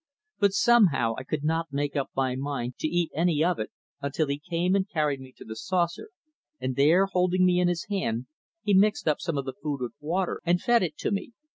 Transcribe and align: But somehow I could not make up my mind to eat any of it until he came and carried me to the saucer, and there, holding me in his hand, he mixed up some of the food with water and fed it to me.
But 0.39 0.53
somehow 0.53 1.13
I 1.19 1.23
could 1.23 1.43
not 1.43 1.71
make 1.71 1.95
up 1.95 2.09
my 2.15 2.35
mind 2.35 2.73
to 2.79 2.87
eat 2.87 3.11
any 3.13 3.43
of 3.43 3.59
it 3.59 3.69
until 4.01 4.29
he 4.29 4.39
came 4.39 4.73
and 4.75 4.89
carried 4.89 5.19
me 5.19 5.31
to 5.37 5.45
the 5.45 5.55
saucer, 5.55 6.09
and 6.59 6.75
there, 6.75 7.05
holding 7.05 7.45
me 7.45 7.59
in 7.59 7.67
his 7.67 7.85
hand, 7.87 8.25
he 8.63 8.73
mixed 8.73 9.07
up 9.07 9.21
some 9.21 9.37
of 9.37 9.45
the 9.45 9.53
food 9.53 9.79
with 9.79 9.93
water 9.99 10.41
and 10.43 10.59
fed 10.59 10.81
it 10.81 10.97
to 10.97 11.11
me. 11.11 11.33